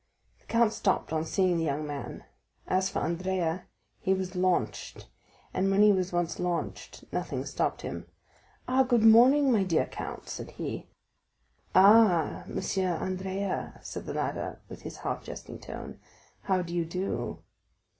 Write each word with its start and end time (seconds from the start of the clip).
The 0.39 0.47
count 0.47 0.73
stopped 0.73 1.13
on 1.13 1.23
seeing 1.25 1.57
the 1.59 1.63
young 1.65 1.85
man. 1.85 2.23
As 2.67 2.89
for 2.89 2.97
Andrea, 2.97 3.67
he 3.99 4.15
was 4.15 4.35
launched, 4.35 5.07
and 5.53 5.69
when 5.69 5.83
he 5.83 5.91
was 5.91 6.11
once 6.11 6.39
launched 6.39 7.03
nothing 7.11 7.45
stopped 7.45 7.83
him. 7.83 8.07
"Ah, 8.67 8.81
good 8.81 9.03
morning, 9.03 9.51
my 9.51 9.63
dear 9.63 9.85
count," 9.85 10.27
said 10.27 10.49
he. 10.57 10.87
"Ah, 11.75 12.45
M. 12.47 12.57
Andrea," 12.83 13.79
said 13.83 14.07
the 14.07 14.15
latter, 14.15 14.59
with 14.69 14.81
his 14.81 14.97
half 14.97 15.23
jesting 15.23 15.59
tone; 15.59 15.99
"how 16.45 16.63
do 16.63 16.73
you 16.73 16.83
do?" 16.83 17.43